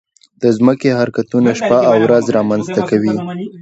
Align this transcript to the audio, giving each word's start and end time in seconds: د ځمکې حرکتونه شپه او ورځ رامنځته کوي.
د 0.41 0.43
ځمکې 0.57 0.89
حرکتونه 0.99 1.49
شپه 1.59 1.79
او 1.89 1.95
ورځ 2.05 2.25
رامنځته 2.37 2.79
کوي. 2.89 3.15